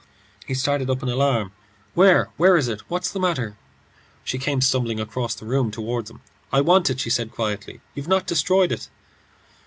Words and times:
He 0.47 0.55
started 0.55 0.89
up 0.89 1.03
in 1.03 1.09
alarm. 1.09 1.51
"Where? 1.93 2.31
Where 2.35 2.57
is 2.57 2.67
it? 2.67 2.81
What's 2.87 3.11
the 3.11 3.19
matter?" 3.19 3.55
She 4.23 4.39
came 4.39 4.59
stumbling 4.59 4.99
across 4.99 5.35
the 5.35 5.45
room 5.45 5.69
toward 5.69 6.09
him. 6.09 6.21
"I 6.51 6.59
want 6.61 6.89
it," 6.89 6.99
she 6.99 7.11
said, 7.11 7.29
quietly. 7.31 7.81
"You've 7.93 8.07
not 8.07 8.25
destroyed 8.25 8.71
it?" 8.71 8.89